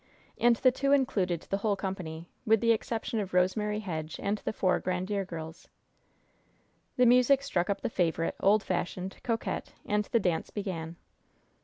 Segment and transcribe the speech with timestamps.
[0.39, 4.51] And the two included the whole company, with the exception of Rosemary Hedge and the
[4.51, 5.67] four Grandiere girls.
[6.97, 10.95] The music struck up the favorite, old fashioned "Coquette," and the dance began.